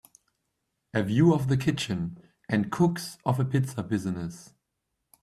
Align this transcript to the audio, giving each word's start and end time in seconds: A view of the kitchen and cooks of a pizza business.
A 0.95 1.03
view 1.03 1.31
of 1.31 1.47
the 1.47 1.57
kitchen 1.57 2.17
and 2.49 2.71
cooks 2.71 3.19
of 3.23 3.39
a 3.39 3.45
pizza 3.45 3.83
business. 3.83 4.51